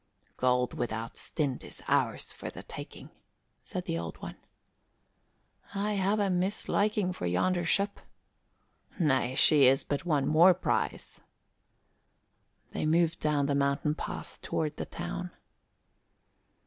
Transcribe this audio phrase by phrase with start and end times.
[0.35, 3.11] "Gold without stint is ours for the taking,"
[3.61, 4.37] said the Old One.
[5.75, 7.99] "I have a misliking of yonder ship."
[8.97, 11.21] "Nay, she is but one more prize."
[12.71, 15.29] They moved down the mountain path toward the town.